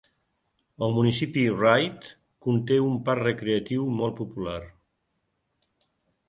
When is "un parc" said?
2.87-3.23